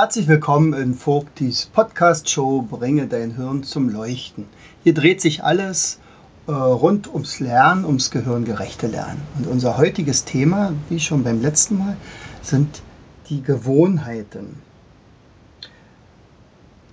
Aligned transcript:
Herzlich 0.00 0.28
willkommen 0.28 0.74
in 0.74 0.94
Vogtis 0.94 1.66
Podcast 1.66 2.30
Show 2.30 2.62
Bringe 2.62 3.08
dein 3.08 3.34
Hirn 3.34 3.64
zum 3.64 3.88
Leuchten. 3.88 4.44
Hier 4.84 4.94
dreht 4.94 5.20
sich 5.20 5.42
alles 5.42 5.98
äh, 6.46 6.52
rund 6.52 7.12
ums 7.12 7.40
Lernen, 7.40 7.84
ums 7.84 8.12
gehirngerechte 8.12 8.86
Lernen. 8.86 9.20
Und 9.36 9.48
unser 9.48 9.76
heutiges 9.76 10.24
Thema, 10.24 10.72
wie 10.88 11.00
schon 11.00 11.24
beim 11.24 11.42
letzten 11.42 11.78
Mal, 11.78 11.96
sind 12.42 12.80
die 13.28 13.42
Gewohnheiten. 13.42 14.62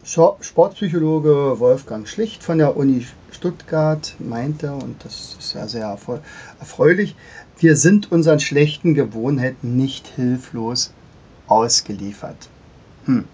Sportpsychologe 0.04 1.60
Wolfgang 1.60 2.08
Schlicht 2.08 2.42
von 2.42 2.58
der 2.58 2.76
Uni 2.76 3.06
Stuttgart 3.30 4.16
meinte, 4.18 4.74
und 4.74 5.06
das 5.06 5.38
ist 5.40 5.54
ja 5.54 5.68
sehr 5.68 5.96
erfreulich, 6.60 7.16
wir 7.60 7.76
sind 7.76 8.12
unseren 8.12 8.40
schlechten 8.40 8.96
Gewohnheiten 8.96 9.78
nicht 9.78 10.08
hilflos 10.08 10.92
ausgeliefert. 11.46 12.50
Hm. 13.06 13.26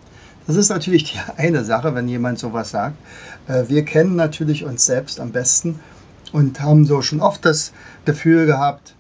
Das 0.47 0.55
ist 0.55 0.69
natürlich 0.69 1.11
die 1.11 1.19
eine 1.37 1.63
Sache, 1.63 1.95
wenn 1.95 2.07
jemand 2.07 2.39
sowas 2.39 2.71
sagt. 2.71 2.95
Äh, 3.47 3.63
wir 3.67 3.85
kennen 3.85 4.15
natürlich 4.15 4.65
uns 4.65 4.85
selbst 4.85 5.19
am 5.19 5.31
besten 5.31 5.79
und 6.31 6.61
haben 6.61 6.85
so 6.85 7.01
schon 7.01 7.21
oft 7.21 7.45
das 7.45 7.73
Gefühl 8.05 8.45
gehabt, 8.45 8.95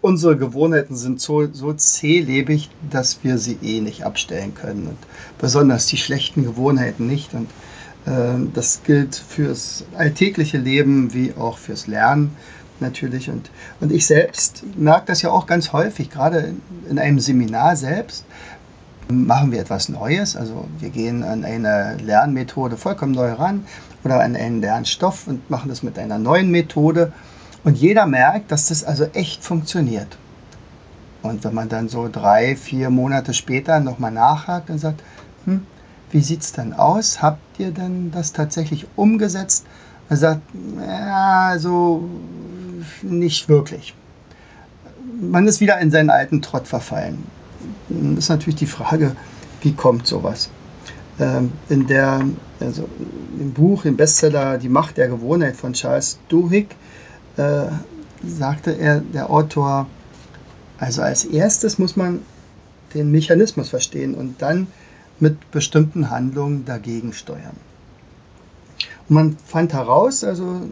unsere 0.00 0.36
Gewohnheiten 0.36 0.94
sind 0.94 1.20
so, 1.20 1.52
so 1.52 1.72
zählebig, 1.72 2.70
dass 2.90 3.24
wir 3.24 3.38
sie 3.38 3.58
eh 3.62 3.80
nicht 3.80 4.04
abstellen 4.04 4.54
können. 4.54 4.86
Und 4.86 4.98
besonders 5.38 5.86
die 5.86 5.96
schlechten 5.96 6.44
Gewohnheiten 6.44 7.06
nicht. 7.06 7.34
Und 7.34 7.50
äh, 8.06 8.48
das 8.54 8.82
gilt 8.84 9.16
fürs 9.16 9.84
alltägliche 9.96 10.58
Leben 10.58 11.12
wie 11.12 11.34
auch 11.36 11.58
fürs 11.58 11.86
Lernen 11.86 12.36
natürlich. 12.78 13.30
Und, 13.30 13.50
und 13.80 13.90
ich 13.90 14.06
selbst 14.06 14.62
merke 14.76 15.06
das 15.06 15.22
ja 15.22 15.30
auch 15.30 15.46
ganz 15.46 15.72
häufig, 15.72 16.10
gerade 16.10 16.54
in 16.88 16.98
einem 16.98 17.18
Seminar 17.18 17.74
selbst, 17.76 18.24
machen 19.08 19.52
wir 19.52 19.60
etwas 19.60 19.88
Neues. 19.88 20.36
Also 20.36 20.66
wir 20.78 20.90
gehen 20.90 21.22
an 21.22 21.44
eine 21.44 21.96
Lernmethode 22.02 22.76
vollkommen 22.76 23.12
neu 23.12 23.32
ran 23.32 23.64
oder 24.04 24.20
an 24.20 24.36
einen 24.36 24.60
Lernstoff 24.60 25.26
und 25.26 25.48
machen 25.50 25.68
das 25.68 25.82
mit 25.82 25.98
einer 25.98 26.18
neuen 26.18 26.50
Methode. 26.50 27.12
Und 27.64 27.76
jeder 27.76 28.06
merkt, 28.06 28.52
dass 28.52 28.68
das 28.68 28.84
also 28.84 29.04
echt 29.12 29.42
funktioniert. 29.42 30.16
Und 31.22 31.42
wenn 31.44 31.54
man 31.54 31.68
dann 31.68 31.88
so 31.88 32.08
drei, 32.10 32.54
vier 32.54 32.90
Monate 32.90 33.34
später 33.34 33.80
nochmal 33.80 34.12
nachhakt 34.12 34.70
und 34.70 34.78
sagt, 34.78 35.02
hm, 35.44 35.66
wie 36.12 36.20
sieht 36.20 36.42
es 36.42 36.52
denn 36.52 36.72
aus? 36.72 37.20
Habt 37.20 37.58
ihr 37.58 37.72
denn 37.72 38.12
das 38.12 38.32
tatsächlich 38.32 38.86
umgesetzt? 38.94 39.66
Er 40.08 40.16
sagt, 40.16 40.42
ja, 40.86 41.48
also 41.48 42.08
nicht 43.02 43.48
wirklich. 43.48 43.94
Man 45.20 45.48
ist 45.48 45.60
wieder 45.60 45.78
in 45.80 45.90
seinen 45.90 46.10
alten 46.10 46.42
Trott 46.42 46.68
verfallen 46.68 47.24
ist 47.88 48.28
natürlich 48.28 48.56
die 48.56 48.66
Frage, 48.66 49.16
wie 49.62 49.72
kommt 49.72 50.06
sowas? 50.06 50.50
Ähm, 51.18 51.52
in 51.68 51.86
der, 51.86 52.24
also 52.60 52.88
im 53.38 53.52
Buch, 53.52 53.84
im 53.84 53.96
Bestseller 53.96 54.58
Die 54.58 54.68
Macht 54.68 54.96
der 54.96 55.08
Gewohnheit 55.08 55.56
von 55.56 55.72
Charles 55.72 56.18
Duhigg, 56.28 56.74
äh, 57.36 57.66
sagte 58.26 58.72
er, 58.72 59.00
der 59.00 59.30
Autor, 59.30 59.86
also 60.78 61.02
als 61.02 61.24
erstes 61.24 61.78
muss 61.78 61.96
man 61.96 62.20
den 62.94 63.10
Mechanismus 63.10 63.68
verstehen 63.70 64.14
und 64.14 64.42
dann 64.42 64.66
mit 65.20 65.50
bestimmten 65.50 66.10
Handlungen 66.10 66.64
dagegen 66.64 67.12
steuern. 67.12 67.56
Und 69.08 69.14
man 69.14 69.36
fand 69.46 69.72
heraus, 69.72 70.24
also 70.24 70.62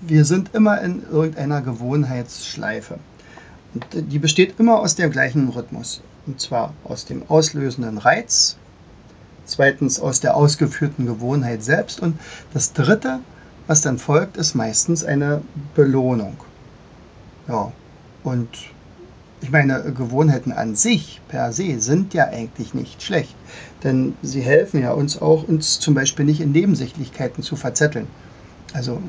wir 0.00 0.24
sind 0.24 0.54
immer 0.54 0.80
in 0.80 1.02
irgendeiner 1.10 1.60
Gewohnheitsschleife. 1.60 2.98
Und 3.74 3.86
die 3.92 4.18
besteht 4.18 4.58
immer 4.58 4.80
aus 4.80 4.94
dem 4.94 5.10
gleichen 5.10 5.48
Rhythmus. 5.48 6.02
Und 6.26 6.40
zwar 6.40 6.74
aus 6.84 7.06
dem 7.06 7.22
auslösenden 7.28 7.98
Reiz, 7.98 8.56
zweitens 9.46 10.00
aus 10.00 10.20
der 10.20 10.36
ausgeführten 10.36 11.06
Gewohnheit 11.06 11.62
selbst 11.62 12.00
und 12.00 12.18
das 12.52 12.72
dritte, 12.72 13.20
was 13.66 13.80
dann 13.80 13.98
folgt, 13.98 14.36
ist 14.36 14.54
meistens 14.54 15.04
eine 15.04 15.42
Belohnung. 15.74 16.36
Ja, 17.48 17.72
und 18.22 18.48
ich 19.42 19.50
meine, 19.50 19.92
Gewohnheiten 19.92 20.52
an 20.52 20.76
sich 20.76 21.20
per 21.28 21.52
se 21.52 21.80
sind 21.80 22.12
ja 22.12 22.28
eigentlich 22.28 22.74
nicht 22.74 23.02
schlecht, 23.02 23.34
denn 23.82 24.14
sie 24.22 24.42
helfen 24.42 24.82
ja 24.82 24.92
uns 24.92 25.20
auch, 25.20 25.48
uns 25.48 25.80
zum 25.80 25.94
Beispiel 25.94 26.26
nicht 26.26 26.40
in 26.40 26.52
Nebensächlichkeiten 26.52 27.42
zu 27.42 27.56
verzetteln. 27.56 28.06
Also 28.74 29.00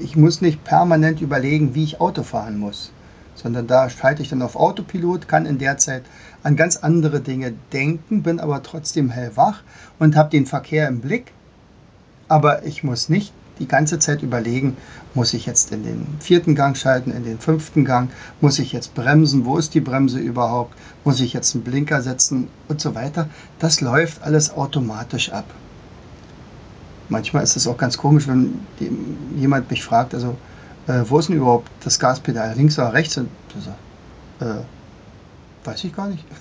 ich 0.00 0.16
muss 0.16 0.40
nicht 0.40 0.64
permanent 0.64 1.20
überlegen, 1.20 1.74
wie 1.74 1.84
ich 1.84 2.00
Auto 2.00 2.22
fahren 2.22 2.58
muss 2.58 2.93
sondern 3.34 3.66
da 3.66 3.90
schalte 3.90 4.22
ich 4.22 4.28
dann 4.28 4.42
auf 4.42 4.56
Autopilot, 4.56 5.28
kann 5.28 5.46
in 5.46 5.58
der 5.58 5.78
Zeit 5.78 6.04
an 6.42 6.56
ganz 6.56 6.76
andere 6.76 7.20
Dinge 7.20 7.54
denken, 7.72 8.22
bin 8.22 8.40
aber 8.40 8.62
trotzdem 8.62 9.10
hellwach 9.10 9.62
und 9.98 10.16
habe 10.16 10.30
den 10.30 10.46
Verkehr 10.46 10.88
im 10.88 11.00
Blick. 11.00 11.32
Aber 12.28 12.64
ich 12.64 12.84
muss 12.84 13.08
nicht 13.08 13.32
die 13.58 13.68
ganze 13.68 13.98
Zeit 13.98 14.22
überlegen, 14.22 14.76
muss 15.14 15.34
ich 15.34 15.46
jetzt 15.46 15.72
in 15.72 15.84
den 15.84 16.06
vierten 16.20 16.54
Gang 16.54 16.76
schalten, 16.76 17.12
in 17.12 17.24
den 17.24 17.38
fünften 17.38 17.84
Gang, 17.84 18.10
muss 18.40 18.58
ich 18.58 18.72
jetzt 18.72 18.94
bremsen, 18.94 19.44
wo 19.44 19.58
ist 19.58 19.74
die 19.74 19.80
Bremse 19.80 20.18
überhaupt, 20.18 20.74
muss 21.04 21.20
ich 21.20 21.32
jetzt 21.32 21.54
einen 21.54 21.64
Blinker 21.64 22.02
setzen 22.02 22.48
und 22.68 22.80
so 22.80 22.94
weiter. 22.94 23.28
Das 23.58 23.80
läuft 23.80 24.22
alles 24.22 24.52
automatisch 24.52 25.30
ab. 25.30 25.46
Manchmal 27.08 27.44
ist 27.44 27.56
es 27.56 27.66
auch 27.66 27.76
ganz 27.76 27.96
komisch, 27.96 28.26
wenn 28.26 28.58
jemand 29.36 29.70
mich 29.70 29.84
fragt, 29.84 30.14
also 30.14 30.36
äh, 30.86 31.02
wo 31.08 31.18
ist 31.18 31.28
denn 31.28 31.36
überhaupt 31.36 31.70
das 31.84 31.98
Gaspedal? 31.98 32.54
Links 32.56 32.78
oder 32.78 32.92
rechts? 32.92 33.16
Und 33.16 33.30
so, 33.58 34.44
äh, 34.44 34.60
weiß 35.64 35.84
ich 35.84 35.94
gar 35.94 36.08
nicht. 36.08 36.24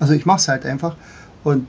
Also 0.00 0.12
ich 0.12 0.26
mache 0.26 0.38
es 0.38 0.48
halt 0.48 0.66
einfach. 0.66 0.96
Und 1.44 1.68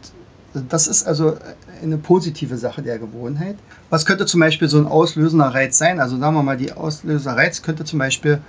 das 0.70 0.88
ist 0.88 1.06
also 1.06 1.38
eine 1.82 1.98
positive 1.98 2.58
Sache 2.58 2.82
der 2.82 2.98
Gewohnheit. 2.98 3.58
Was 3.92 4.06
könnte 4.06 4.26
zum 4.26 4.40
Beispiel 4.40 4.68
so 4.68 4.78
ein 4.80 4.88
auslösender 4.88 5.54
Reiz 5.54 5.78
sein? 5.78 6.00
Also 6.00 6.18
sagen 6.18 6.36
wir 6.36 6.44
mal, 6.44 6.58
die 6.58 6.74
auslöser 6.74 7.38
Reiz 7.38 7.62
könnte 7.62 7.86
zum 7.86 8.00
Beispiel 8.00 8.42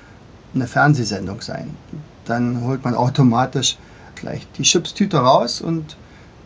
eine 0.55 0.67
Fernsehsendung 0.67 1.43
sein. 1.43 1.77
Dann 2.25 2.63
holt 2.65 2.85
man 2.85 2.95
automatisch 2.95 3.77
gleich 4.15 4.47
die 4.57 4.63
Chipstüte 4.63 5.19
raus 5.19 5.61
und 5.61 5.97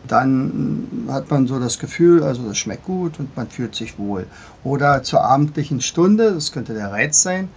dann 0.07 1.07
hat 1.09 1.29
man 1.29 1.47
so 1.47 1.59
das 1.59 1.79
Gefühl, 1.79 2.23
also 2.23 2.47
das 2.47 2.57
schmeckt 2.57 2.85
gut 2.85 3.19
und 3.19 3.35
man 3.35 3.47
fühlt 3.47 3.75
sich 3.75 3.97
wohl. 3.99 4.27
Oder 4.63 5.03
zur 5.03 5.23
abendlichen 5.23 5.81
Stunde, 5.81 6.33
das 6.33 6.51
könnte 6.51 6.73
der 6.73 6.91
Reiz 6.91 7.21
sein, 7.21 7.49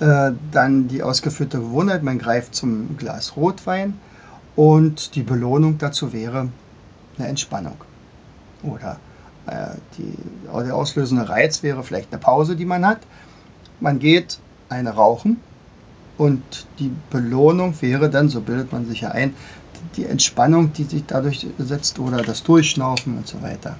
äh, 0.00 0.32
dann 0.52 0.88
die 0.88 1.02
ausgeführte 1.02 1.58
Gewohnheit, 1.58 2.02
man 2.02 2.18
greift 2.18 2.54
zum 2.54 2.96
Glas 2.96 3.36
Rotwein 3.36 3.94
und 4.56 5.14
die 5.14 5.22
Belohnung 5.22 5.78
dazu 5.78 6.12
wäre 6.12 6.48
eine 7.18 7.28
Entspannung. 7.28 7.76
Oder 8.62 8.98
äh, 9.46 9.76
die, 9.96 10.14
der 10.52 10.74
auslösende 10.74 11.28
Reiz 11.28 11.62
wäre 11.62 11.82
vielleicht 11.82 12.12
eine 12.12 12.20
Pause, 12.20 12.56
die 12.56 12.64
man 12.64 12.84
hat. 12.86 13.00
Man 13.80 13.98
geht 13.98 14.38
eine 14.68 14.90
rauchen 14.90 15.40
und 16.18 16.42
die 16.78 16.90
Belohnung 17.10 17.74
wäre 17.80 18.10
dann, 18.10 18.28
so 18.28 18.40
bildet 18.40 18.72
man 18.72 18.86
sich 18.86 19.02
ja 19.02 19.10
ein, 19.10 19.34
die 19.96 20.04
Entspannung, 20.04 20.72
die 20.72 20.84
sich 20.84 21.04
dadurch 21.06 21.46
setzt 21.58 21.98
oder 21.98 22.22
das 22.22 22.42
Durchschnaufen 22.42 23.16
und 23.16 23.26
so 23.26 23.42
weiter. 23.42 23.76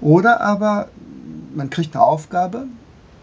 Oder 0.00 0.40
aber 0.40 0.88
man 1.54 1.70
kriegt 1.70 1.94
eine 1.94 2.04
Aufgabe 2.04 2.66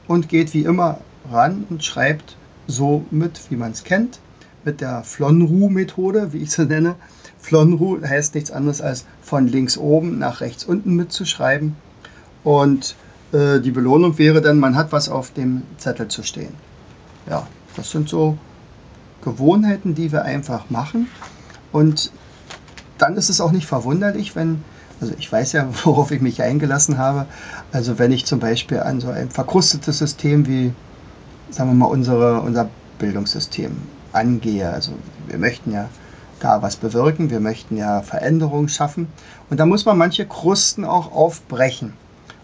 und 0.07 0.29
geht 0.29 0.53
wie 0.53 0.63
immer 0.63 0.99
ran 1.31 1.65
und 1.69 1.83
schreibt 1.83 2.35
so 2.67 3.05
mit, 3.11 3.49
wie 3.49 3.55
man 3.55 3.71
es 3.71 3.83
kennt, 3.83 4.19
mit 4.63 4.81
der 4.81 5.03
Flonru-Methode, 5.03 6.33
wie 6.33 6.39
ich 6.39 6.51
sie 6.51 6.65
nenne. 6.65 6.95
Flonru 7.39 8.01
heißt 8.01 8.35
nichts 8.35 8.51
anderes 8.51 8.81
als 8.81 9.05
von 9.21 9.47
links 9.47 9.77
oben 9.77 10.17
nach 10.19 10.41
rechts 10.41 10.65
unten 10.65 10.95
mitzuschreiben. 10.95 11.75
Und 12.43 12.95
äh, 13.31 13.59
die 13.59 13.71
Belohnung 13.71 14.17
wäre 14.17 14.41
dann, 14.41 14.59
man 14.59 14.75
hat 14.75 14.91
was 14.91 15.07
auf 15.09 15.31
dem 15.31 15.63
Zettel 15.77 16.07
zu 16.09 16.23
stehen. 16.23 16.53
Ja, 17.29 17.47
das 17.75 17.91
sind 17.91 18.09
so 18.09 18.37
Gewohnheiten, 19.23 19.95
die 19.95 20.11
wir 20.11 20.23
einfach 20.23 20.69
machen 20.69 21.07
und 21.71 22.11
dann 22.97 23.15
ist 23.15 23.29
es 23.29 23.41
auch 23.41 23.51
nicht 23.51 23.67
verwunderlich, 23.67 24.35
wenn, 24.35 24.63
also 25.01 25.13
ich 25.17 25.31
weiß 25.31 25.53
ja, 25.53 25.67
worauf 25.83 26.11
ich 26.11 26.21
mich 26.21 26.41
eingelassen 26.41 26.97
habe, 26.97 27.25
also 27.71 27.99
wenn 27.99 28.11
ich 28.11 28.25
zum 28.25 28.39
Beispiel 28.39 28.79
an 28.79 28.99
so 28.99 29.09
ein 29.09 29.29
verkrustetes 29.29 29.97
System 29.97 30.47
wie, 30.47 30.73
sagen 31.49 31.69
wir 31.71 31.75
mal, 31.75 31.85
unsere, 31.85 32.41
unser 32.41 32.69
Bildungssystem 32.99 33.71
angehe, 34.13 34.69
also 34.69 34.93
wir 35.27 35.37
möchten 35.37 35.71
ja 35.71 35.89
da 36.39 36.61
was 36.61 36.75
bewirken. 36.75 37.29
Wir 37.29 37.39
möchten 37.39 37.77
ja 37.77 38.01
Veränderungen 38.01 38.69
schaffen. 38.69 39.07
Und 39.49 39.59
da 39.59 39.65
muss 39.65 39.85
man 39.85 39.97
manche 39.97 40.25
Krusten 40.25 40.85
auch 40.85 41.11
aufbrechen. 41.11 41.93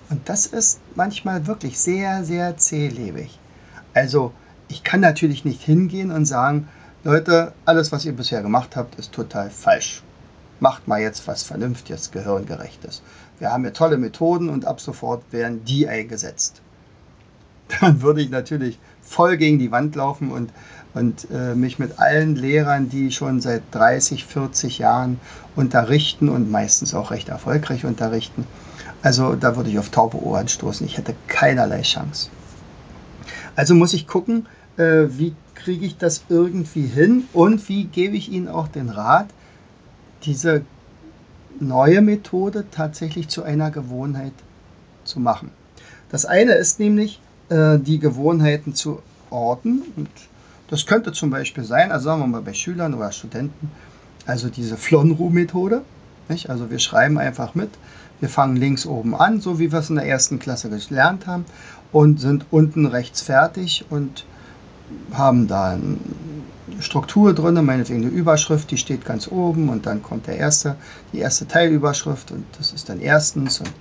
Und 0.09 0.29
das 0.29 0.45
ist 0.45 0.79
manchmal 0.95 1.47
wirklich 1.47 1.79
sehr, 1.79 2.23
sehr 2.23 2.57
zählebig. 2.57 3.39
Also 3.93 4.33
ich 4.67 4.83
kann 4.83 4.99
natürlich 4.99 5.45
nicht 5.45 5.61
hingehen 5.61 6.11
und 6.11 6.25
sagen, 6.25 6.67
Leute, 7.05 7.51
alles, 7.65 7.91
was 7.91 8.05
ihr 8.05 8.13
bisher 8.13 8.41
gemacht 8.41 8.77
habt, 8.77 8.95
ist 8.95 9.11
total 9.11 9.49
falsch. 9.49 10.01
Macht 10.61 10.87
mal 10.87 11.01
jetzt 11.01 11.27
was 11.27 11.43
Vernünftiges, 11.43 12.11
Gehirngerechtes. 12.11 13.01
Wir 13.39 13.51
haben 13.51 13.63
hier 13.63 13.73
tolle 13.73 13.97
Methoden 13.97 14.47
und 14.47 14.63
ab 14.65 14.79
sofort 14.79 15.21
werden 15.31 15.65
die 15.65 15.85
eingesetzt. 15.85 16.61
Dann 17.81 18.01
würde 18.01 18.21
ich 18.21 18.29
natürlich 18.29 18.79
voll 19.01 19.35
gegen 19.35 19.59
die 19.59 19.71
Wand 19.71 19.97
laufen 19.97 20.31
und, 20.31 20.53
und 20.93 21.27
äh, 21.29 21.55
mich 21.55 21.77
mit 21.77 21.99
allen 21.99 22.37
Lehrern, 22.37 22.87
die 22.87 23.11
schon 23.11 23.41
seit 23.41 23.63
30, 23.71 24.23
40 24.23 24.77
Jahren 24.77 25.19
unterrichten 25.57 26.29
und 26.29 26.49
meistens 26.49 26.93
auch 26.93 27.11
recht 27.11 27.27
erfolgreich 27.27 27.83
unterrichten, 27.83 28.47
also 29.01 29.35
da 29.35 29.57
würde 29.57 29.69
ich 29.69 29.77
auf 29.77 29.89
taube 29.89 30.23
Ohren 30.23 30.47
stoßen. 30.47 30.87
Ich 30.87 30.97
hätte 30.97 31.15
keinerlei 31.27 31.81
Chance. 31.81 32.29
Also 33.57 33.75
muss 33.75 33.93
ich 33.93 34.07
gucken, 34.07 34.47
äh, 34.77 35.05
wie 35.09 35.35
kriege 35.55 35.85
ich 35.85 35.97
das 35.97 36.23
irgendwie 36.29 36.85
hin 36.85 37.25
und 37.33 37.67
wie 37.69 37.85
gebe 37.85 38.15
ich 38.15 38.31
Ihnen 38.31 38.47
auch 38.47 38.67
den 38.67 38.89
Rat, 38.89 39.27
diese 40.23 40.63
neue 41.59 42.01
Methode 42.01 42.65
tatsächlich 42.71 43.27
zu 43.29 43.43
einer 43.43 43.71
Gewohnheit 43.71 44.33
zu 45.03 45.19
machen. 45.19 45.51
Das 46.09 46.25
eine 46.25 46.53
ist 46.53 46.79
nämlich, 46.79 47.19
äh, 47.49 47.77
die 47.79 47.99
Gewohnheiten 47.99 48.73
zu 48.73 49.01
orten. 49.29 49.83
Und 49.95 50.09
das 50.69 50.85
könnte 50.85 51.11
zum 51.11 51.29
Beispiel 51.29 51.63
sein, 51.63 51.91
also 51.91 52.05
sagen 52.05 52.21
wir 52.21 52.27
mal 52.27 52.41
bei 52.41 52.53
Schülern 52.53 52.93
oder 52.93 53.11
Studenten, 53.11 53.71
also 54.25 54.49
diese 54.49 54.77
Flonru-Methode. 54.77 55.81
Also 56.47 56.71
wir 56.71 56.79
schreiben 56.79 57.17
einfach 57.17 57.53
mit, 57.53 57.69
wir 58.19 58.29
fangen 58.29 58.55
links 58.55 58.85
oben 58.85 59.13
an, 59.13 59.41
so 59.41 59.59
wie 59.59 59.71
wir 59.71 59.79
es 59.79 59.89
in 59.89 59.97
der 59.97 60.07
ersten 60.07 60.39
Klasse 60.39 60.69
gelernt 60.69 61.27
haben, 61.27 61.45
und 61.91 62.19
sind 62.19 62.45
unten 62.49 62.85
rechts 62.85 63.21
fertig 63.21 63.85
und 63.89 64.25
haben 65.13 65.47
da 65.47 65.71
eine 65.71 65.97
Struktur 66.79 67.33
drin, 67.33 67.63
meinetwegen 67.65 68.01
eine 68.03 68.11
Überschrift, 68.11 68.71
die 68.71 68.77
steht 68.77 69.05
ganz 69.05 69.27
oben 69.27 69.69
und 69.69 69.85
dann 69.85 70.01
kommt 70.01 70.27
der 70.27 70.37
erste, 70.37 70.75
die 71.11 71.19
erste 71.19 71.47
Teilüberschrift 71.47 72.31
und 72.31 72.45
das 72.57 72.73
ist 72.73 72.89
dann 72.89 72.99
erstens 72.99 73.59
und, 73.59 73.71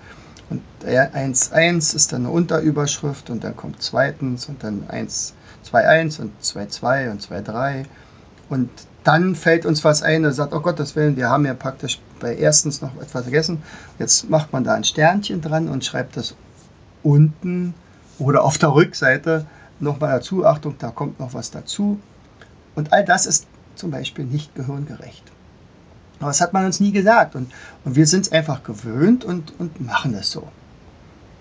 und 0.50 0.62
1.1 0.87 1.94
ist 1.97 2.12
dann 2.12 2.23
eine 2.23 2.31
Unterüberschrift 2.31 3.31
und 3.31 3.44
dann 3.44 3.56
kommt 3.56 3.82
zweitens 3.82 4.49
und 4.49 4.62
dann 4.62 4.85
1.2.1 4.88 6.20
und 6.20 6.32
2.2 6.43 7.11
und 7.11 7.23
2.3 7.23 7.85
und 8.49 8.70
dann 9.05 9.35
fällt 9.35 9.67
uns 9.67 9.82
was 9.85 10.03
ein 10.03 10.25
und 10.25 10.32
sagt, 10.32 10.53
oh 10.53 10.61
Gottes 10.61 10.94
Willen, 10.94 11.17
wir 11.17 11.29
haben 11.29 11.44
ja 11.47 11.55
praktisch 11.55 12.00
bei 12.20 12.37
erstens 12.37 12.82
noch 12.82 12.94
etwas 12.97 13.23
vergessen. 13.23 13.62
Jetzt 13.99 14.31
macht 14.31 14.53
man 14.53 14.62
da 14.62 14.75
ein 14.75 14.85
Sternchen 14.85 15.41
dran 15.41 15.69
und 15.69 15.85
schreibt 15.85 16.17
das 16.17 16.37
unten 17.03 17.75
oder 18.19 18.44
auf 18.44 18.59
der 18.59 18.75
Rückseite 18.75 19.47
nochmal 19.82 20.11
dazu. 20.12 20.46
Achtung, 20.46 20.76
da 20.79 20.90
kommt 20.90 21.20
noch 21.20 21.34
was 21.34 21.50
dazu. 21.50 21.99
Und 22.75 22.93
all 22.93 23.05
das 23.05 23.26
ist 23.26 23.46
zum 23.75 23.90
Beispiel 23.90 24.25
nicht 24.25 24.55
gehirngerecht. 24.55 25.25
Aber 26.20 26.31
das 26.31 26.40
hat 26.40 26.52
man 26.52 26.64
uns 26.64 26.81
nie 26.81 26.93
gesagt. 26.93 27.34
Und, 27.34 27.52
und 27.84 27.96
wir 27.96 28.06
sind 28.06 28.26
es 28.26 28.32
einfach 28.32 28.62
gewöhnt 28.62 29.25
und, 29.25 29.58
und 29.58 29.81
machen 29.81 30.14
es 30.14 30.31
so. 30.31 30.49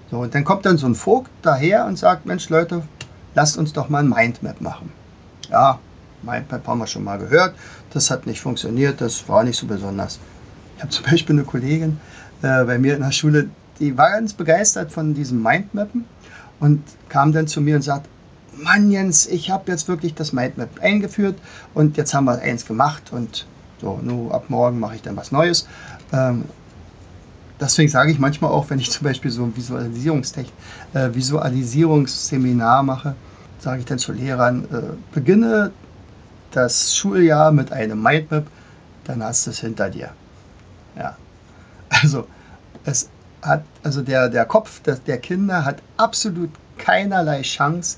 So, 0.10 0.20
und 0.20 0.36
dann 0.36 0.44
kommt 0.44 0.66
dann 0.66 0.78
so 0.78 0.88
ein 0.88 0.96
Vogt 0.96 1.32
daher 1.42 1.86
und 1.86 1.98
sagt, 1.98 2.26
Mensch 2.26 2.50
Leute, 2.50 2.84
lasst 3.34 3.58
uns 3.58 3.72
doch 3.72 3.88
mal 3.88 4.00
ein 4.00 4.10
Mindmap 4.10 4.60
machen. 4.60 4.92
Ja, 5.50 5.80
Mindmap 6.22 6.68
haben 6.68 6.80
wir 6.80 6.88
schon 6.88 7.06
mal 7.06 7.18
gehört. 7.18 7.56
Das 7.92 8.12
hat 8.12 8.26
nicht 8.26 8.42
funktioniert, 8.42 9.00
das 9.00 9.28
war 9.30 9.44
nicht 9.44 9.58
so 9.58 9.68
besonders. 9.68 10.20
Ich 10.76 10.82
habe 10.84 10.92
zum 10.92 11.06
Beispiel 11.06 11.36
eine 11.36 11.46
Kollegin 11.46 12.00
äh, 12.42 12.64
bei 12.66 12.78
mir 12.78 12.96
in 12.96 13.02
der 13.02 13.12
Schule, 13.12 13.50
die 13.80 13.98
war 13.98 14.12
ganz 14.12 14.34
begeistert 14.34 14.92
von 14.92 15.14
diesem 15.14 15.42
Mindmappen 15.42 16.06
und 16.60 16.84
kam 17.08 17.32
dann 17.32 17.48
zu 17.48 17.62
mir 17.62 17.76
und 17.76 17.82
sagt, 17.82 18.08
Mann 18.58 18.92
Jens, 18.92 19.26
ich 19.28 19.50
habe 19.50 19.72
jetzt 19.72 19.88
wirklich 19.88 20.14
das 20.14 20.34
Mindmap 20.34 20.70
eingeführt 20.82 21.40
und 21.74 21.98
jetzt 21.98 22.14
haben 22.14 22.26
wir 22.26 22.40
eins 22.40 22.66
gemacht 22.66 23.12
und 23.12 23.46
so, 23.80 24.00
nur 24.02 24.34
ab 24.34 24.46
morgen 24.50 24.80
mache 24.80 24.96
ich 24.96 25.02
dann 25.02 25.16
was 25.16 25.32
Neues. 25.32 25.68
Ähm, 26.14 26.46
deswegen 27.60 27.90
sage 27.90 28.12
ich 28.12 28.20
manchmal 28.20 28.52
auch, 28.52 28.70
wenn 28.70 28.80
ich 28.80 28.92
zum 28.92 29.06
Beispiel 29.06 29.32
so 29.32 29.44
ein 29.44 29.56
Visualisierungstechnik, 29.56 30.54
äh, 30.94 31.10
Visualisierungsseminar 31.14 32.84
mache, 32.84 33.16
sage 33.60 33.80
ich 33.80 33.86
dann 33.86 34.00
zu 34.00 34.12
Lehrern, 34.12 34.66
äh, 34.72 35.14
beginne 35.14 35.72
das 36.52 36.96
Schuljahr 36.96 37.52
mit 37.52 37.72
einem 37.72 38.02
Mindmap, 38.02 38.46
dann 39.06 39.24
hast 39.24 39.48
du 39.48 39.52
es 39.52 39.60
hinter 39.60 39.90
dir. 39.90 40.10
Ja. 40.98 41.16
Also, 41.90 42.28
es 42.84 43.10
hat, 43.42 43.64
also 43.84 44.02
der, 44.02 44.30
der 44.30 44.46
Kopf 44.46 44.82
der, 44.82 44.96
der 44.96 45.18
Kinder 45.18 45.66
hat 45.66 45.82
absolut 45.98 46.50
keinerlei 46.78 47.42
Chance, 47.42 47.98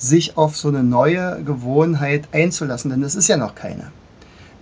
sich 0.00 0.38
auf 0.38 0.56
so 0.56 0.68
eine 0.68 0.82
neue 0.82 1.42
Gewohnheit 1.44 2.28
einzulassen, 2.32 2.90
denn 2.90 3.02
es 3.02 3.14
ist 3.14 3.28
ja 3.28 3.36
noch 3.36 3.54
keine. 3.54 3.92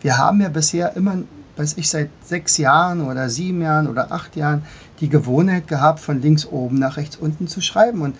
Wir 0.01 0.19
haben 0.19 0.41
ja 0.41 0.49
bisher 0.49 0.97
immer, 0.97 1.19
weiß 1.57 1.77
ich, 1.77 1.89
seit 1.89 2.11
sechs 2.25 2.59
Jahren 2.59 3.07
oder 3.07 3.29
sieben 3.31 3.63
Jahren 3.63 3.87
oder 3.89 4.11
acht 4.13 4.35
Jahren 4.37 4.65
die 5.01 5.09
Gewohnheit 5.09 5.69
gehabt, 5.69 6.01
von 6.01 6.21
links 6.21 6.45
oben 6.45 6.79
nach 6.79 6.97
rechts 6.97 7.17
unten 7.17 7.47
zu 7.47 7.61
schreiben. 7.61 8.03
Und, 8.03 8.17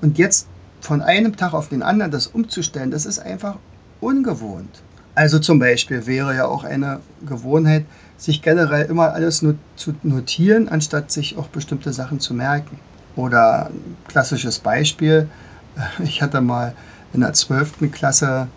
und 0.00 0.16
jetzt 0.16 0.48
von 0.80 1.02
einem 1.02 1.36
Tag 1.36 1.52
auf 1.52 1.68
den 1.68 1.82
anderen 1.82 2.10
das 2.10 2.26
umzustellen, 2.26 2.90
das 2.90 3.04
ist 3.04 3.18
einfach 3.18 3.56
ungewohnt. 4.00 4.82
Also 5.14 5.38
zum 5.38 5.58
Beispiel 5.58 6.06
wäre 6.06 6.34
ja 6.34 6.46
auch 6.46 6.64
eine 6.64 7.00
Gewohnheit, 7.26 7.84
sich 8.16 8.40
generell 8.40 8.86
immer 8.86 9.12
alles 9.12 9.42
nur 9.42 9.56
zu 9.76 9.94
notieren, 10.02 10.70
anstatt 10.70 11.10
sich 11.12 11.36
auch 11.36 11.48
bestimmte 11.48 11.92
Sachen 11.92 12.18
zu 12.18 12.32
merken. 12.32 12.78
Oder 13.14 13.66
ein 13.66 13.96
klassisches 14.08 14.58
Beispiel, 14.58 15.28
ich 16.02 16.22
hatte 16.22 16.40
mal 16.40 16.74
in 17.12 17.20
der 17.20 17.32
12. 17.32 17.90
Klasse 17.92 18.48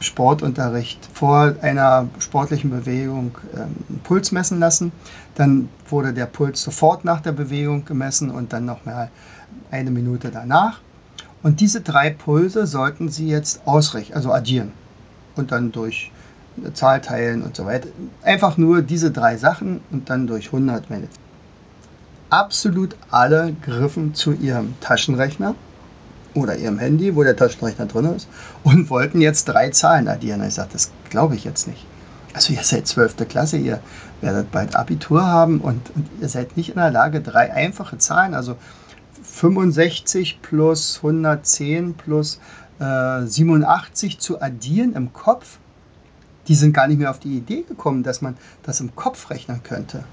Sportunterricht 0.00 1.08
vor 1.12 1.54
einer 1.62 2.08
sportlichen 2.18 2.70
Bewegung 2.70 3.38
ähm, 3.54 3.76
einen 3.88 4.00
Puls 4.04 4.30
messen 4.30 4.60
lassen. 4.60 4.92
Dann 5.34 5.68
wurde 5.88 6.12
der 6.12 6.26
Puls 6.26 6.62
sofort 6.62 7.04
nach 7.04 7.20
der 7.20 7.32
Bewegung 7.32 7.84
gemessen 7.84 8.30
und 8.30 8.52
dann 8.52 8.66
nochmal 8.66 9.10
eine 9.70 9.90
Minute 9.90 10.30
danach. 10.30 10.80
Und 11.42 11.60
diese 11.60 11.80
drei 11.80 12.10
Pulse 12.10 12.66
sollten 12.66 13.08
Sie 13.08 13.28
jetzt 13.28 13.66
ausrechnen, 13.66 14.16
also 14.16 14.32
addieren 14.32 14.72
und 15.36 15.52
dann 15.52 15.72
durch 15.72 16.10
eine 16.58 16.72
Zahl 16.72 17.00
teilen 17.00 17.42
und 17.42 17.56
so 17.56 17.66
weiter. 17.66 17.88
Einfach 18.22 18.56
nur 18.56 18.82
diese 18.82 19.10
drei 19.10 19.36
Sachen 19.36 19.80
und 19.90 20.10
dann 20.10 20.26
durch 20.26 20.46
100 20.46 20.90
Minuten. 20.90 21.12
Absolut 22.28 22.96
alle 23.10 23.54
griffen 23.62 24.14
zu 24.14 24.32
ihrem 24.32 24.74
Taschenrechner 24.80 25.54
oder 26.36 26.56
ihrem 26.56 26.78
Handy, 26.78 27.16
wo 27.16 27.22
der 27.22 27.36
Taschenrechner 27.36 27.86
drin 27.86 28.04
ist, 28.14 28.28
und 28.62 28.90
wollten 28.90 29.20
jetzt 29.20 29.46
drei 29.46 29.70
Zahlen 29.70 30.08
addieren. 30.08 30.44
Ich 30.46 30.54
sagte, 30.54 30.74
das 30.74 30.90
glaube 31.10 31.34
ich 31.34 31.44
jetzt 31.44 31.66
nicht. 31.66 31.84
Also 32.34 32.52
ihr 32.52 32.62
seid 32.62 32.86
12. 32.86 33.28
Klasse, 33.28 33.56
ihr 33.56 33.80
werdet 34.20 34.50
bald 34.50 34.76
Abitur 34.76 35.26
haben 35.26 35.60
und, 35.60 35.90
und, 35.94 36.08
ihr 36.20 36.28
seid 36.28 36.56
nicht 36.56 36.68
in 36.68 36.76
der 36.76 36.90
Lage, 36.90 37.20
drei 37.20 37.52
einfache 37.52 37.98
Zahlen, 37.98 38.34
also 38.34 38.56
65 39.22 40.40
plus 40.42 40.96
110 40.98 41.94
plus 41.94 42.38
87 42.78 44.14
äh, 44.14 44.18
zu 44.18 44.42
addieren 44.42 44.92
im 44.92 45.14
Kopf, 45.14 45.58
die 46.48 46.54
sind 46.54 46.74
gar 46.74 46.86
nicht 46.86 46.98
mehr 46.98 47.10
auf 47.10 47.18
die 47.18 47.36
Idee 47.36 47.62
gekommen, 47.62 48.02
dass 48.02 48.20
man 48.20 48.36
das 48.62 48.80
im 48.80 48.94
Kopf 48.94 49.30
rechnen 49.30 49.62
könnte. 49.62 50.04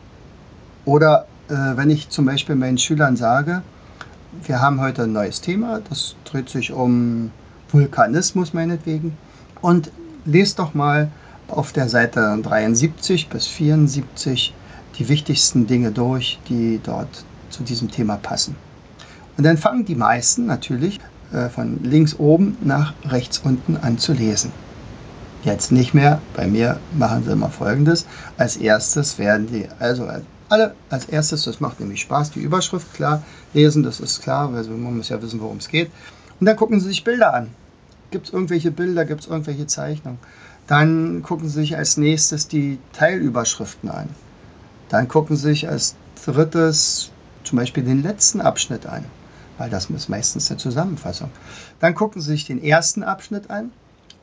Oder 0.86 1.28
äh, 1.50 1.54
wenn 1.54 1.90
ich 1.90 2.10
zum 2.10 2.26
Beispiel 2.26 2.56
meinen 2.56 2.78
Schülern 2.78 3.18
sage, 3.18 3.64
wir 4.44 4.62
haben 4.62 4.82
heute 4.82 5.04
ein 5.04 5.14
neues 5.14 5.42
Thema, 5.42 5.82
das 5.90 6.16
dreht 6.26 6.50
sich 6.50 6.72
um 6.72 7.32
Vulkanismus 7.72 8.54
meinetwegen. 8.54 9.18
Und 9.62 9.92
lest 10.26 10.60
doch 10.60 10.74
mal 10.74 11.10
auf 11.48 11.72
der 11.72 11.90
Seite 11.90 12.38
73 12.42 13.30
bis 13.30 13.48
74 13.48 14.54
die 14.98 15.10
wichtigsten 15.10 15.68
Dinge 15.68 15.92
durch, 15.92 16.40
die 16.50 16.80
dort 16.84 17.26
zu 17.50 17.64
diesem 17.64 17.90
Thema 17.90 18.18
passen. 18.18 18.56
Und 19.38 19.44
dann 19.44 19.58
fangen 19.58 19.86
die 19.86 19.96
meisten 19.96 20.46
natürlich 20.46 21.00
äh, 21.32 21.50
von 21.50 21.84
links 21.84 22.16
oben 22.20 22.58
nach 22.62 22.94
rechts 23.06 23.40
unten 23.40 23.78
an 23.78 23.98
zu 23.98 24.14
lesen. 24.14 24.52
Jetzt 25.44 25.72
nicht 25.72 25.94
mehr. 25.94 26.22
Bei 26.36 26.48
mir 26.48 26.80
machen 26.94 27.24
sie 27.24 27.32
immer 27.32 27.50
folgendes. 27.50 28.06
Als 28.38 28.56
erstes 28.58 29.18
werden 29.18 29.48
die, 29.48 29.68
also 29.80 30.08
alle 30.54 30.76
als 30.90 31.06
erstes, 31.06 31.44
das 31.44 31.60
macht 31.60 31.80
nämlich 31.80 32.02
Spaß, 32.02 32.32
die 32.32 32.40
Überschrift 32.40 32.94
klar 32.94 33.24
lesen, 33.54 33.84
das 33.84 34.00
ist 34.00 34.22
klar, 34.22 34.54
weil 34.54 34.64
man 34.64 34.98
muss 34.98 35.10
ja 35.10 35.22
wissen, 35.22 35.42
worum 35.42 35.58
es 35.58 35.68
geht. 35.68 35.92
Und 36.40 36.46
dann 36.46 36.56
gucken 36.56 36.80
sie 36.80 36.88
sich 36.88 37.04
Bilder 37.04 37.34
an. 37.34 37.50
Gibt 38.12 38.28
es 38.28 38.34
irgendwelche 38.34 38.72
Bilder, 38.72 39.06
gibt 39.06 39.22
es 39.22 39.28
irgendwelche 39.28 39.68
Zeichnungen? 39.68 40.20
Dann 40.68 41.24
gucken 41.24 41.50
sie 41.50 41.62
sich 41.62 41.76
als 41.78 41.98
nächstes 41.98 42.48
die 42.48 42.80
Teilüberschriften 42.94 43.90
an. 43.90 44.10
Dann 44.90 45.08
gucken 45.08 45.36
sie 45.36 45.50
sich 45.50 45.68
als 45.68 45.96
drittes 46.26 47.12
zum 47.44 47.58
Beispiel 47.58 47.84
den 47.84 48.04
letzten 48.04 48.40
Abschnitt 48.40 48.86
an 48.86 49.06
weil 49.58 49.70
das 49.70 49.90
ist 49.90 50.10
meistens 50.10 50.50
eine 50.50 50.58
Zusammenfassung. 50.58 51.30
Dann 51.80 51.96
gucken 51.96 52.22
Sie 52.22 52.32
sich 52.32 52.46
den 52.46 52.64
ersten 52.64 53.04
Abschnitt 53.04 53.50
an 53.50 53.72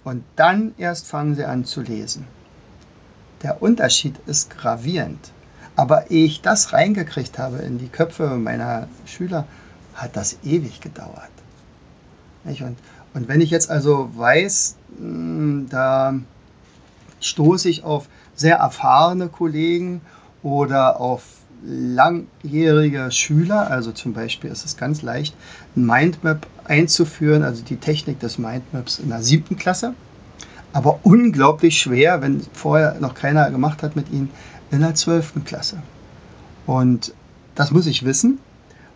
und 0.05 0.25
dann 0.37 0.75
erst 0.79 1.07
fangen 1.07 1.35
Sie 1.35 1.45
an 1.45 1.65
zu 1.65 1.83
lesen. 1.83 2.27
der 3.43 3.63
Unterschied 3.63 4.17
ist 4.27 4.51
gravierend. 4.51 5.33
Aber 5.81 6.11
ehe 6.11 6.27
ich 6.27 6.43
das 6.43 6.75
reingekriegt 6.75 7.39
habe 7.39 7.57
in 7.57 7.79
die 7.79 7.89
Köpfe 7.89 8.37
meiner 8.37 8.87
Schüler, 9.07 9.47
hat 9.95 10.15
das 10.15 10.37
ewig 10.45 10.83
gedauert. 10.83 11.31
Und, 12.45 12.77
und 13.15 13.29
wenn 13.29 13.41
ich 13.41 13.49
jetzt 13.49 13.71
also 13.71 14.11
weiß, 14.15 14.77
hm, 14.99 15.69
da 15.71 16.17
stoße 17.21 17.71
ich 17.71 17.83
auf 17.83 18.09
sehr 18.35 18.57
erfahrene 18.57 19.29
Kollegen 19.29 20.03
oder 20.43 21.01
auf 21.01 21.23
langjährige 21.65 23.11
Schüler, 23.11 23.71
also 23.71 23.93
zum 23.93 24.13
Beispiel 24.13 24.51
ist 24.51 24.67
es 24.67 24.77
ganz 24.77 25.01
leicht, 25.01 25.35
ein 25.77 25.87
Mindmap 25.87 26.47
einzuführen, 26.65 27.43
also 27.43 27.65
die 27.65 27.79
Technik 27.79 28.21
des 28.21 28.37
Mindmaps 28.37 28.99
in 28.99 29.09
der 29.09 29.23
siebten 29.23 29.57
Klasse, 29.57 29.95
aber 30.75 31.01
unglaublich 31.05 31.81
schwer, 31.81 32.21
wenn 32.21 32.43
vorher 32.53 32.99
noch 33.01 33.15
keiner 33.15 33.51
gemacht 33.51 33.83
hat 33.83 33.97
mit 33.97 34.11
ihnen, 34.11 34.31
in 34.71 34.81
der 34.81 34.95
zwölften 34.95 35.45
Klasse. 35.45 35.79
Und 36.67 37.13
das 37.55 37.71
muss 37.71 37.87
ich 37.87 38.05
wissen 38.05 38.39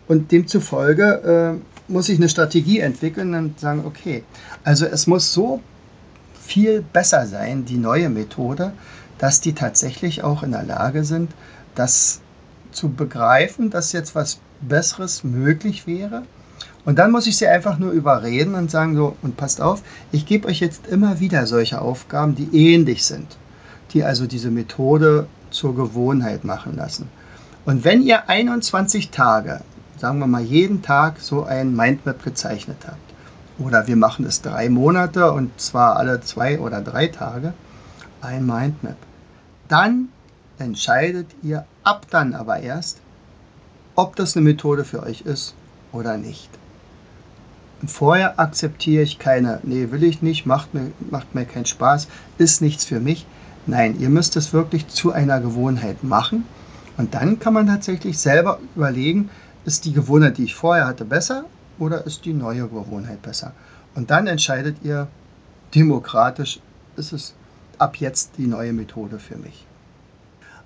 und 0.07 0.31
demzufolge 0.31 1.59
äh, 1.59 1.91
muss 1.91 2.09
ich 2.09 2.17
eine 2.17 2.29
Strategie 2.29 2.79
entwickeln 2.79 3.33
und 3.33 3.59
sagen, 3.59 3.83
okay, 3.85 4.23
also 4.63 4.85
es 4.85 5.07
muss 5.07 5.33
so 5.33 5.61
viel 6.39 6.81
besser 6.81 7.25
sein, 7.27 7.65
die 7.65 7.77
neue 7.77 8.09
Methode, 8.09 8.71
dass 9.17 9.41
die 9.41 9.53
tatsächlich 9.53 10.23
auch 10.23 10.43
in 10.43 10.51
der 10.51 10.63
Lage 10.63 11.03
sind, 11.03 11.31
das 11.75 12.21
zu 12.71 12.89
begreifen, 12.89 13.69
dass 13.69 13.93
jetzt 13.93 14.15
was 14.15 14.39
Besseres 14.61 15.23
möglich 15.23 15.87
wäre. 15.87 16.23
Und 16.85 16.99
dann 16.99 17.11
muss 17.11 17.25
ich 17.25 17.37
sie 17.37 17.47
einfach 17.47 17.79
nur 17.79 17.91
überreden 17.91 18.53
und 18.53 18.69
sagen 18.69 18.95
so, 18.95 19.15
und 19.21 19.37
passt 19.37 19.59
auf, 19.59 19.81
ich 20.11 20.25
gebe 20.25 20.47
euch 20.47 20.59
jetzt 20.59 20.87
immer 20.87 21.19
wieder 21.19 21.47
solche 21.47 21.81
Aufgaben, 21.81 22.35
die 22.35 22.73
ähnlich 22.73 23.05
sind, 23.05 23.37
die 23.93 24.03
also 24.03 24.27
diese 24.27 24.51
Methode 24.51 25.27
zur 25.49 25.75
Gewohnheit 25.75 26.43
machen 26.43 26.75
lassen. 26.75 27.09
Und 27.65 27.83
wenn 27.83 28.01
ihr 28.01 28.29
21 28.29 29.11
Tage, 29.11 29.61
sagen 29.97 30.19
wir 30.19 30.27
mal 30.27 30.43
jeden 30.43 30.81
Tag 30.81 31.19
so 31.19 31.43
ein 31.43 31.75
Mindmap 31.75 32.23
gezeichnet 32.23 32.77
habt, 32.85 32.97
oder 33.57 33.87
wir 33.87 33.95
machen 33.95 34.25
es 34.25 34.41
drei 34.41 34.69
Monate 34.69 35.31
und 35.31 35.59
zwar 35.59 35.95
alle 35.95 36.21
zwei 36.21 36.59
oder 36.59 36.81
drei 36.81 37.07
Tage, 37.07 37.53
ein 38.21 38.45
Mindmap, 38.45 38.97
dann 39.67 40.09
entscheidet 40.59 41.27
ihr 41.41 41.65
ab 41.83 42.05
dann 42.09 42.33
aber 42.33 42.59
erst, 42.59 42.99
ob 43.95 44.15
das 44.15 44.35
eine 44.35 44.43
Methode 44.43 44.83
für 44.83 45.03
euch 45.03 45.21
ist 45.21 45.55
oder 45.91 46.17
nicht. 46.17 46.49
Vorher 47.85 48.39
akzeptiere 48.39 49.03
ich 49.03 49.19
keine, 49.19 49.59
nee, 49.63 49.91
will 49.91 50.03
ich 50.03 50.21
nicht, 50.21 50.45
macht 50.45 50.73
mir, 50.73 50.91
macht 51.09 51.35
mir 51.35 51.45
keinen 51.45 51.65
Spaß, 51.65 52.07
ist 52.37 52.61
nichts 52.61 52.85
für 52.85 52.99
mich. 52.99 53.25
Nein, 53.67 53.99
ihr 53.99 54.09
müsst 54.09 54.35
es 54.35 54.53
wirklich 54.53 54.87
zu 54.87 55.11
einer 55.11 55.39
Gewohnheit 55.39 56.03
machen. 56.03 56.45
Und 56.97 57.13
dann 57.13 57.39
kann 57.39 57.53
man 57.53 57.67
tatsächlich 57.67 58.19
selber 58.19 58.59
überlegen, 58.75 59.29
ist 59.65 59.85
die 59.85 59.93
Gewohnheit, 59.93 60.37
die 60.37 60.43
ich 60.43 60.55
vorher 60.55 60.85
hatte, 60.85 61.03
besser 61.03 61.45
oder 61.79 62.05
ist 62.05 62.25
die 62.25 62.33
neue 62.33 62.67
Gewohnheit 62.67 63.21
besser? 63.21 63.53
Und 63.95 64.11
dann 64.11 64.27
entscheidet 64.27 64.77
ihr 64.83 65.07
demokratisch, 65.73 66.59
ist 66.95 67.11
es 67.11 67.33
ab 67.77 67.97
jetzt 67.97 68.31
die 68.37 68.47
neue 68.47 68.71
Methode 68.71 69.19
für 69.19 69.37
mich. 69.37 69.65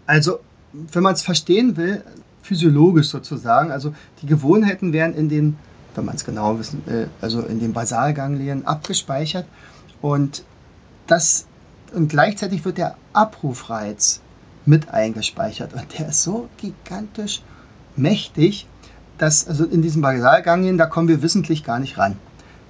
Also, 0.06 0.39
wenn 0.74 1.03
man 1.03 1.13
es 1.13 1.22
verstehen 1.22 1.77
will, 1.77 2.03
physiologisch 2.44 3.10
sozusagen, 3.10 3.72
also 3.72 3.94
die 4.22 4.27
Gewohnheiten 4.27 4.94
werden 4.94 5.15
in 5.15 5.29
den, 5.29 5.58
wenn 5.96 6.06
man 6.06 6.15
es 6.15 6.25
genau 6.25 6.60
wissen 6.60 6.82
will, 6.86 7.10
also 7.22 7.41
in 7.41 7.60
den 7.60 7.74
Basalganglien 7.74 8.65
abgespeichert 8.65 9.46
und 10.01 10.44
das 11.08 11.46
und 11.93 12.10
gleichzeitig 12.10 12.65
wird 12.65 12.77
der 12.77 12.96
Abrufreiz 13.13 14.22
mit 14.65 14.89
eingespeichert 14.89 15.74
und 15.74 15.98
der 15.98 16.10
ist 16.10 16.24
so 16.24 16.48
gigantisch 16.58 17.41
mächtig, 17.96 18.67
dass 19.17 19.48
also 19.48 19.65
in 19.65 19.81
diesen 19.81 20.01
Basalganglien, 20.01 20.77
da 20.77 20.86
kommen 20.86 21.08
wir 21.08 21.22
wissentlich 21.22 21.63
gar 21.63 21.79
nicht 21.79 21.98
ran. 21.98 22.15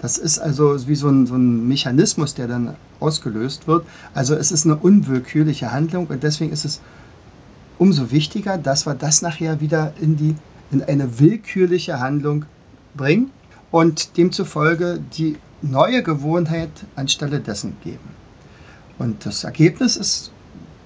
Das 0.01 0.17
ist 0.17 0.39
also 0.39 0.88
wie 0.88 0.95
so 0.95 1.09
ein, 1.09 1.27
so 1.27 1.35
ein 1.35 1.67
Mechanismus, 1.67 2.33
der 2.33 2.47
dann 2.47 2.75
ausgelöst 2.99 3.67
wird. 3.67 3.85
Also 4.13 4.35
es 4.35 4.51
ist 4.51 4.65
eine 4.65 4.75
unwillkürliche 4.75 5.71
Handlung 5.71 6.07
und 6.07 6.23
deswegen 6.23 6.51
ist 6.51 6.65
es 6.65 6.79
umso 7.77 8.11
wichtiger, 8.11 8.57
dass 8.57 8.85
wir 8.85 8.95
das 8.95 9.21
nachher 9.21 9.61
wieder 9.61 9.93
in, 9.99 10.17
die, 10.17 10.35
in 10.71 10.83
eine 10.83 11.19
willkürliche 11.19 11.99
Handlung 11.99 12.45
bringen 12.95 13.31
und 13.71 14.17
demzufolge 14.17 14.99
die 15.17 15.38
neue 15.61 16.01
Gewohnheit 16.03 16.71
anstelle 16.95 17.39
dessen 17.39 17.77
geben. 17.83 18.09
Und 18.99 19.25
das 19.25 19.43
Ergebnis 19.43 19.95
ist 19.95 20.31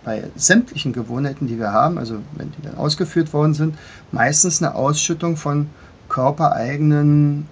bei 0.05 0.24
sämtlichen 0.36 0.93
Gewohnheiten, 0.93 1.48
die 1.48 1.60
wir 1.60 1.74
haben, 1.74 1.98
also 1.98 2.20
wenn 2.36 2.51
die 2.51 2.62
dann 2.62 2.75
ausgeführt 2.75 3.34
worden 3.34 3.53
sind, 3.53 3.77
meistens 4.12 4.62
eine 4.62 4.75
Ausschüttung 4.75 5.36
von 5.36 5.70
körpereigenen 6.08 7.48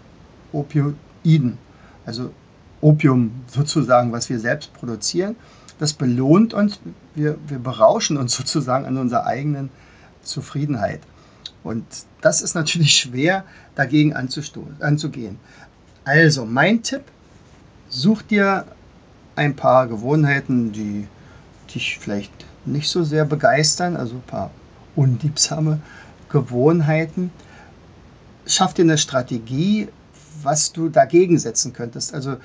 Opioiden, 0.53 1.57
also 2.05 2.31
Opium 2.79 3.31
sozusagen, 3.47 4.11
was 4.11 4.29
wir 4.29 4.39
selbst 4.39 4.73
produzieren 4.73 5.35
das 5.81 5.93
belohnt 5.93 6.53
uns, 6.53 6.79
wir, 7.15 7.39
wir 7.47 7.57
berauschen 7.57 8.15
uns 8.15 8.35
sozusagen 8.37 8.85
an 8.85 8.97
unserer 8.97 9.25
eigenen 9.25 9.69
Zufriedenheit. 10.21 11.01
Und 11.63 11.83
das 12.21 12.41
ist 12.41 12.53
natürlich 12.53 12.93
schwer 12.99 13.43
dagegen 13.75 14.13
anzugehen. 14.13 15.39
Also 16.05 16.45
mein 16.45 16.83
Tipp, 16.83 17.03
such 17.89 18.21
dir 18.21 18.65
ein 19.35 19.55
paar 19.55 19.87
Gewohnheiten, 19.87 20.71
die 20.71 21.07
dich 21.73 21.97
vielleicht 21.99 22.31
nicht 22.65 22.89
so 22.89 23.03
sehr 23.03 23.25
begeistern, 23.25 23.95
also 23.95 24.15
ein 24.15 24.23
paar 24.23 24.51
unliebsame 24.95 25.79
Gewohnheiten. 26.29 27.31
Schaff 28.45 28.73
dir 28.73 28.83
eine 28.83 28.97
Strategie, 28.97 29.87
was 30.41 30.73
du 30.73 30.89
dagegen 30.89 31.39
setzen 31.39 31.73
könntest. 31.73 32.13
Also 32.13 32.37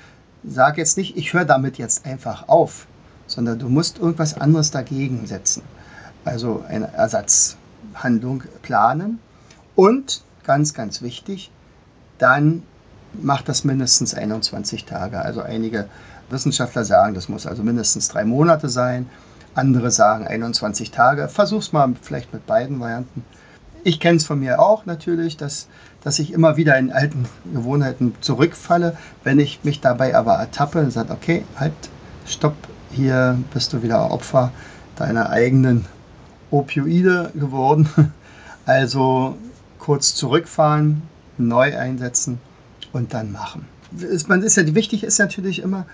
sag 0.43 0.77
jetzt 0.77 0.97
nicht, 0.97 1.17
ich 1.17 1.33
höre 1.33 1.45
damit 1.45 1.77
jetzt 1.77 2.05
einfach 2.05 2.47
auf, 2.47 2.87
sondern 3.25 3.59
du 3.59 3.69
musst 3.69 3.99
irgendwas 3.99 4.35
anderes 4.35 4.71
dagegen 4.71 5.27
setzen. 5.27 5.63
Also 6.25 6.63
eine 6.67 6.93
Ersatzhandlung 6.93 8.43
planen 8.61 9.19
und 9.75 10.23
ganz, 10.43 10.73
ganz 10.73 11.01
wichtig, 11.01 11.51
dann 12.17 12.63
macht 13.13 13.49
das 13.49 13.63
mindestens 13.63 14.13
21 14.13 14.85
Tage. 14.85 15.19
Also 15.19 15.41
einige 15.41 15.87
Wissenschaftler 16.29 16.85
sagen, 16.85 17.13
das 17.13 17.29
muss 17.29 17.45
also 17.45 17.63
mindestens 17.63 18.09
drei 18.09 18.25
Monate 18.25 18.69
sein. 18.69 19.09
Andere 19.55 19.91
sagen 19.91 20.27
21 20.27 20.91
Tage. 20.91 21.27
Versuch's 21.29 21.73
mal 21.73 21.93
vielleicht 22.01 22.33
mit 22.33 22.45
beiden 22.45 22.79
Varianten. 22.79 23.23
Ich 23.83 23.99
kenne 23.99 24.17
es 24.17 24.25
von 24.25 24.39
mir 24.39 24.59
auch 24.59 24.85
natürlich, 24.85 25.37
dass, 25.37 25.67
dass 26.03 26.19
ich 26.19 26.33
immer 26.33 26.57
wieder 26.57 26.77
in 26.77 26.91
alten 26.91 27.25
Gewohnheiten 27.53 28.13
zurückfalle. 28.21 28.97
Wenn 29.23 29.39
ich 29.39 29.63
mich 29.63 29.81
dabei 29.81 30.15
aber 30.15 30.33
ertappe 30.35 30.79
und 30.79 30.91
sage, 30.91 31.13
okay, 31.13 31.43
halt, 31.55 31.73
stopp, 32.25 32.55
hier 32.91 33.37
bist 33.53 33.73
du 33.73 33.81
wieder 33.83 34.11
Opfer 34.11 34.51
deiner 34.95 35.29
eigenen 35.29 35.85
Opioide 36.51 37.31
geworden. 37.33 37.89
Also 38.65 39.37
kurz 39.79 40.13
zurückfahren, 40.13 41.01
neu 41.37 41.77
einsetzen 41.77 42.37
und 42.91 43.13
dann 43.13 43.31
machen. 43.31 43.65
Man 44.27 44.43
ist 44.43 44.57
ja, 44.57 44.75
wichtig 44.75 45.05
ist 45.05 45.19
natürlich 45.19 45.61
immer, 45.61 45.85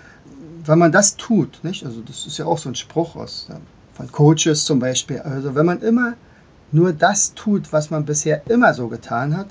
wenn 0.65 0.79
man 0.79 0.91
das 0.91 1.15
tut, 1.17 1.63
nicht? 1.63 1.85
Also 1.85 2.01
das 2.01 2.25
ist 2.25 2.37
ja 2.37 2.45
auch 2.45 2.57
so 2.57 2.69
ein 2.69 2.75
Spruch 2.75 3.15
aus, 3.15 3.47
von 3.93 4.11
Coaches 4.11 4.65
zum 4.65 4.79
Beispiel. 4.79 5.19
Also 5.19 5.55
wenn 5.55 5.65
man 5.65 5.81
immer 5.81 6.13
nur 6.71 6.93
das 6.93 7.33
tut, 7.33 7.71
was 7.71 7.91
man 7.91 8.05
bisher 8.05 8.41
immer 8.47 8.73
so 8.73 8.87
getan 8.87 9.37
hat, 9.37 9.47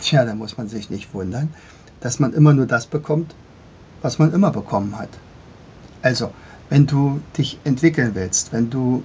tja, 0.00 0.24
dann 0.24 0.38
muss 0.38 0.56
man 0.56 0.68
sich 0.68 0.90
nicht 0.90 1.14
wundern, 1.14 1.54
dass 2.00 2.18
man 2.18 2.32
immer 2.32 2.52
nur 2.52 2.66
das 2.66 2.86
bekommt, 2.86 3.34
was 4.02 4.18
man 4.18 4.32
immer 4.32 4.50
bekommen 4.50 4.98
hat. 4.98 5.08
Also, 6.02 6.32
wenn 6.68 6.86
du 6.86 7.20
dich 7.38 7.58
entwickeln 7.64 8.14
willst, 8.14 8.52
wenn 8.52 8.70
du 8.70 9.04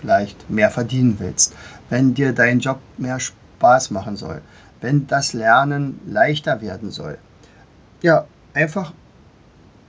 vielleicht 0.00 0.48
mehr 0.48 0.70
verdienen 0.70 1.16
willst, 1.18 1.54
wenn 1.90 2.14
dir 2.14 2.32
dein 2.32 2.60
Job 2.60 2.78
mehr 2.96 3.18
Spaß 3.18 3.90
machen 3.90 4.16
soll, 4.16 4.40
wenn 4.80 5.06
das 5.08 5.32
Lernen 5.32 6.00
leichter 6.06 6.60
werden 6.60 6.90
soll, 6.90 7.18
ja, 8.02 8.26
einfach 8.54 8.92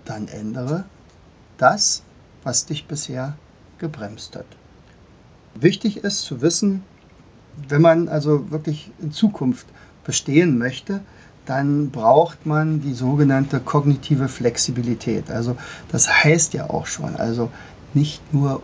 dann 0.10 0.28
ändere 0.28 0.86
das, 1.58 2.04
was 2.44 2.66
dich 2.66 2.88
bisher 2.88 3.36
gebremst 3.78 4.36
hat. 4.36 4.46
Wichtig 5.56 6.04
ist 6.04 6.22
zu 6.22 6.42
wissen, 6.42 6.84
wenn 7.68 7.82
man 7.82 8.08
also 8.08 8.50
wirklich 8.52 8.92
in 9.00 9.12
Zukunft 9.12 9.68
bestehen 10.06 10.58
möchte, 10.58 11.02
dann 11.46 11.90
braucht 11.90 12.46
man 12.46 12.82
die 12.82 12.94
sogenannte 12.94 13.60
kognitive 13.60 14.28
Flexibilität. 14.28 15.30
Also 15.32 15.58
das 15.92 16.24
heißt 16.24 16.54
ja 16.54 16.70
auch 16.70 16.86
schon, 16.86 17.16
also 17.16 17.52
nicht 17.94 18.34
nur 18.34 18.62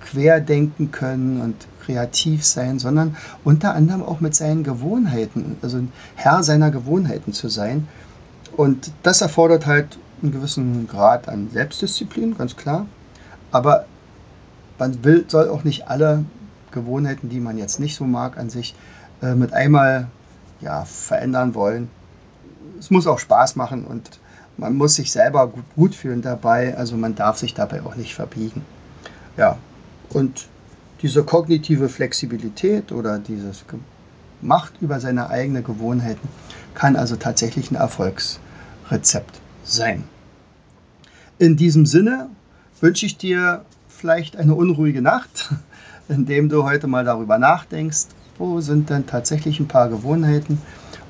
querdenken 0.00 0.90
können 0.90 1.40
und 1.40 1.66
kreativ 1.84 2.44
sein, 2.44 2.78
sondern 2.78 3.16
unter 3.44 3.74
anderem 3.74 4.02
auch 4.02 4.20
mit 4.20 4.34
seinen 4.34 4.64
Gewohnheiten, 4.64 5.56
also 5.62 5.80
Herr 6.14 6.42
seiner 6.42 6.70
Gewohnheiten 6.70 7.32
zu 7.32 7.48
sein. 7.48 7.88
Und 8.56 8.90
das 9.02 9.20
erfordert 9.20 9.66
halt 9.66 9.98
einen 10.22 10.32
gewissen 10.32 10.86
Grad 10.86 11.28
an 11.28 11.50
Selbstdisziplin, 11.50 12.36
ganz 12.36 12.56
klar. 12.56 12.86
Aber 13.50 13.86
man 14.78 15.04
will, 15.04 15.24
soll 15.28 15.48
auch 15.48 15.64
nicht 15.64 15.88
alle 15.88 16.24
Gewohnheiten, 16.70 17.28
die 17.28 17.40
man 17.40 17.58
jetzt 17.58 17.80
nicht 17.80 17.96
so 17.96 18.04
mag, 18.04 18.38
an 18.38 18.50
sich 18.50 18.74
äh, 19.22 19.34
mit 19.34 19.52
einmal 19.52 20.08
ja, 20.60 20.84
verändern 20.84 21.54
wollen. 21.54 21.90
Es 22.78 22.90
muss 22.90 23.06
auch 23.06 23.18
Spaß 23.18 23.56
machen 23.56 23.84
und 23.84 24.20
man 24.56 24.74
muss 24.74 24.94
sich 24.94 25.10
selber 25.10 25.48
gut, 25.48 25.64
gut 25.76 25.94
fühlen 25.94 26.22
dabei. 26.22 26.76
Also 26.76 26.96
man 26.96 27.14
darf 27.14 27.38
sich 27.38 27.54
dabei 27.54 27.82
auch 27.82 27.96
nicht 27.96 28.14
verbiegen. 28.14 28.64
Ja, 29.36 29.56
und 30.10 30.48
diese 31.02 31.22
kognitive 31.22 31.88
Flexibilität 31.88 32.90
oder 32.92 33.18
dieses 33.18 33.64
Macht 34.40 34.74
über 34.80 35.00
seine 35.00 35.30
eigenen 35.30 35.64
Gewohnheiten 35.64 36.28
kann 36.74 36.96
also 36.96 37.16
tatsächlich 37.16 37.70
ein 37.70 37.76
Erfolgsrezept 37.76 39.40
sein. 39.70 40.04
In 41.38 41.56
diesem 41.56 41.86
Sinne 41.86 42.28
wünsche 42.80 43.06
ich 43.06 43.16
dir 43.16 43.64
vielleicht 43.88 44.36
eine 44.36 44.54
unruhige 44.54 45.02
Nacht, 45.02 45.54
indem 46.08 46.48
du 46.48 46.64
heute 46.64 46.86
mal 46.86 47.04
darüber 47.04 47.38
nachdenkst, 47.38 48.06
wo 48.38 48.60
sind 48.60 48.90
denn 48.90 49.06
tatsächlich 49.06 49.60
ein 49.60 49.68
paar 49.68 49.88
Gewohnheiten. 49.88 50.60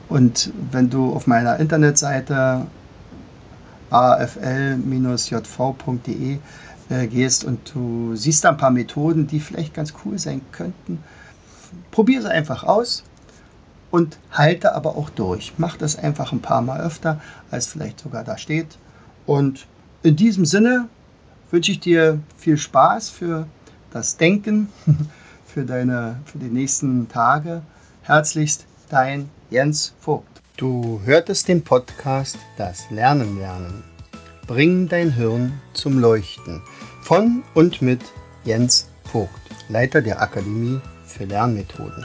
Und 0.08 0.52
wenn 0.72 0.88
du 0.90 1.12
auf 1.12 1.26
meiner 1.26 1.58
Internetseite 1.58 2.66
afl-jv.de 3.90 4.78
äh, 6.90 7.06
gehst 7.06 7.44
und 7.44 7.74
du 7.74 8.16
siehst 8.16 8.44
da 8.44 8.50
ein 8.50 8.56
paar 8.56 8.70
Methoden, 8.70 9.26
die 9.26 9.40
vielleicht 9.40 9.74
ganz 9.74 9.92
cool 10.04 10.18
sein 10.18 10.40
könnten, 10.52 10.98
probiere 11.90 12.22
sie 12.22 12.30
einfach 12.30 12.64
aus 12.64 13.04
und 13.90 14.18
halte 14.30 14.75
aber 14.75 14.97
auch 14.97 15.11
durch. 15.11 15.54
Mach 15.59 15.76
das 15.76 15.97
einfach 15.97 16.33
ein 16.33 16.42
paar 16.42 16.62
Mal 16.62 16.80
öfter, 16.80 17.21
als 17.50 17.66
vielleicht 17.66 18.00
sogar 18.00 18.25
da 18.25 18.37
steht. 18.38 18.78
Und 19.26 19.66
in 20.02 20.16
diesem 20.16 20.45
Sinne 20.45 20.88
wünsche 21.50 21.73
ich 21.73 21.80
dir 21.80 22.21
viel 22.37 22.59
Spaß 22.59 23.11
für 23.11 23.47
das 23.90 24.16
Denken, 24.16 24.68
für, 25.47 25.64
deine, 25.64 26.21
für 26.25 26.38
die 26.38 26.50
nächsten 26.50 27.09
Tage. 27.09 27.62
Herzlichst 28.02 28.66
dein 28.88 29.28
Jens 29.50 29.95
Vogt. 30.00 30.42
Du 30.57 31.00
hörtest 31.04 31.49
den 31.49 31.62
Podcast 31.62 32.37
Das 32.57 32.90
Lernen 32.90 33.38
lernen. 33.38 33.85
Bring 34.47 34.88
dein 34.88 35.12
Hirn 35.12 35.52
zum 35.75 35.99
Leuchten. 35.99 36.62
Von 37.02 37.45
und 37.54 37.80
mit 37.80 38.00
Jens 38.45 38.88
Vogt, 39.04 39.30
Leiter 39.68 40.02
der 40.02 40.21
Akademie 40.21 40.80
für 41.07 41.25
Lernmethoden. 41.25 42.04